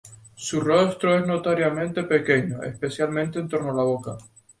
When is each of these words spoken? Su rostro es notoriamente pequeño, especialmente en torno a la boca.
Su 0.33 0.59
rostro 0.61 1.15
es 1.15 1.27
notoriamente 1.27 2.01
pequeño, 2.05 2.63
especialmente 2.63 3.37
en 3.37 3.47
torno 3.47 3.69
a 3.69 3.75
la 3.75 3.83
boca. 3.83 4.17